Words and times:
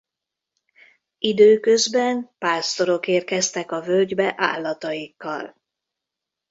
Időközben 1.19 2.31
pásztorok 2.37 3.07
érkeztek 3.07 3.71
a 3.71 3.81
völgybe 3.81 4.33
állataikkal. 4.37 5.55